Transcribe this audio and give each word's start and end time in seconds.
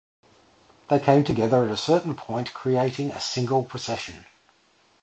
They 0.89 0.97
come 0.97 1.23
together 1.23 1.63
at 1.63 1.69
a 1.69 1.77
certain 1.77 2.15
point 2.15 2.55
creating 2.55 3.11
a 3.11 3.21
single 3.21 3.63
procession. 3.63 4.25